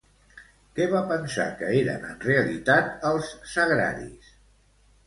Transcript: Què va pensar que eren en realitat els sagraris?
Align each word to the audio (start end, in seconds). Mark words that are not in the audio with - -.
Què 0.79 0.87
va 0.93 1.01
pensar 1.11 1.45
que 1.61 1.69
eren 1.81 2.09
en 2.15 2.19
realitat 2.27 2.93
els 3.13 3.31
sagraris? 3.55 4.35